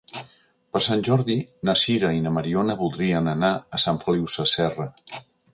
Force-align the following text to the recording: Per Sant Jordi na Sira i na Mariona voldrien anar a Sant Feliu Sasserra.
Per 0.77 0.79
Sant 0.85 1.03
Jordi 1.07 1.35
na 1.69 1.75
Sira 1.83 2.11
i 2.21 2.25
na 2.25 2.33
Mariona 2.39 2.79
voldrien 2.81 3.33
anar 3.37 3.55
a 3.79 3.85
Sant 3.85 4.03
Feliu 4.07 4.29
Sasserra. 4.39 4.93